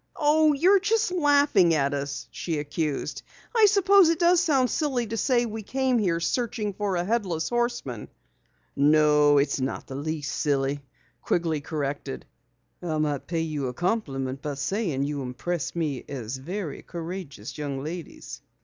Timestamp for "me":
15.75-16.03